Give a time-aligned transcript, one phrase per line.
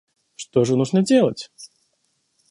[0.35, 1.51] Что же нужно делать?